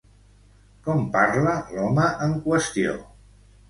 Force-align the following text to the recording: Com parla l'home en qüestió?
Com 0.87 1.05
parla 1.17 1.55
l'home 1.77 2.09
en 2.29 2.37
qüestió? 2.51 3.01